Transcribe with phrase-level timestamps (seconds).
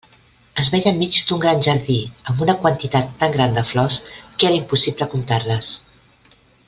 [0.61, 1.97] Es veia enmig d'un gran jardí
[2.33, 5.71] amb una quantitat tan gran de flors que era impossible comptar-les.